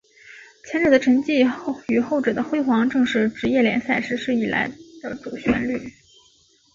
[0.65, 1.47] 前者的沉寂
[1.89, 4.67] 与后者的辉煌正是职业联赛实施以来
[4.99, 5.79] 的主旋律。